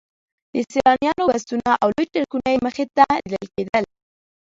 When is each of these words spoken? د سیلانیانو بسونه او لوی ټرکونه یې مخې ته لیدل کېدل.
د 0.53 0.55
سیلانیانو 0.71 1.23
بسونه 1.31 1.71
او 1.83 1.87
لوی 1.95 2.05
ټرکونه 2.13 2.47
یې 2.53 2.59
مخې 2.65 2.85
ته 2.97 3.05
لیدل 3.29 3.47
کېدل. 3.55 3.83